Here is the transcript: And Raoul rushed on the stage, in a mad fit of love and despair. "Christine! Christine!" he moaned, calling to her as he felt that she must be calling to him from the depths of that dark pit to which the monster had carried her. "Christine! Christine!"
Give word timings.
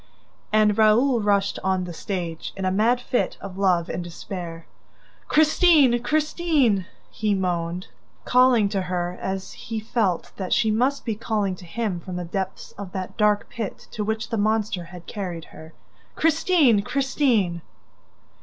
And 0.51 0.79
Raoul 0.79 1.21
rushed 1.21 1.59
on 1.63 1.83
the 1.83 1.93
stage, 1.93 2.53
in 2.57 2.65
a 2.65 2.71
mad 2.71 2.99
fit 2.99 3.37
of 3.39 3.59
love 3.59 3.87
and 3.87 4.03
despair. 4.03 4.65
"Christine! 5.27 6.01
Christine!" 6.01 6.87
he 7.11 7.35
moaned, 7.35 7.85
calling 8.25 8.67
to 8.69 8.81
her 8.81 9.15
as 9.21 9.51
he 9.53 9.79
felt 9.79 10.31
that 10.37 10.53
she 10.53 10.71
must 10.71 11.05
be 11.05 11.13
calling 11.13 11.55
to 11.57 11.65
him 11.65 11.99
from 11.99 12.15
the 12.15 12.25
depths 12.25 12.71
of 12.79 12.93
that 12.93 13.15
dark 13.15 13.47
pit 13.47 13.85
to 13.91 14.03
which 14.03 14.29
the 14.31 14.37
monster 14.37 14.85
had 14.85 15.05
carried 15.05 15.45
her. 15.53 15.71
"Christine! 16.15 16.81
Christine!" 16.81 17.61